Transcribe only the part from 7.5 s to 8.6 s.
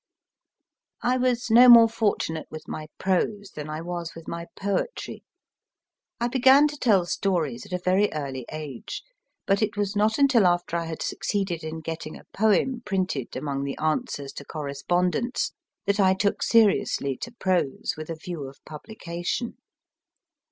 at a very early